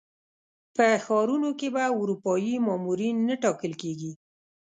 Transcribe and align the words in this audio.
په 0.75 0.85
ښارونو 1.05 1.49
کې 1.59 1.67
به 1.73 1.83
اروپایي 1.99 2.53
مامورین 2.67 3.15
نه 3.27 3.35
ټاکل 3.43 3.73
کېږي. 3.81 4.11